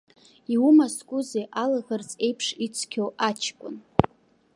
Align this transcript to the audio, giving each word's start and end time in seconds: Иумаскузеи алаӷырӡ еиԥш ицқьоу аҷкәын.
Иумаскузеи 0.53 1.45
алаӷырӡ 1.61 2.09
еиԥш 2.25 2.47
ицқьоу 2.65 3.09
аҷкәын. 3.27 3.75